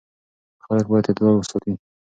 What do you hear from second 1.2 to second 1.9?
وساتي.